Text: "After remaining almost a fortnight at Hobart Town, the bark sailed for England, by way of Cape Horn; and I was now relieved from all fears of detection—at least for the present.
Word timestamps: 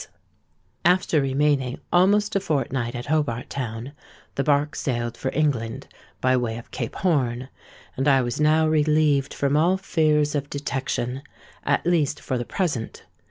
"After 0.83 1.21
remaining 1.21 1.79
almost 1.93 2.35
a 2.35 2.39
fortnight 2.39 2.95
at 2.95 3.05
Hobart 3.05 3.51
Town, 3.51 3.91
the 4.33 4.43
bark 4.43 4.75
sailed 4.75 5.15
for 5.15 5.29
England, 5.31 5.87
by 6.21 6.35
way 6.37 6.57
of 6.57 6.71
Cape 6.71 6.95
Horn; 6.95 7.49
and 7.95 8.07
I 8.07 8.23
was 8.23 8.39
now 8.41 8.67
relieved 8.67 9.31
from 9.31 9.55
all 9.55 9.77
fears 9.77 10.33
of 10.33 10.49
detection—at 10.49 11.85
least 11.85 12.19
for 12.19 12.39
the 12.39 12.45
present. 12.45 13.03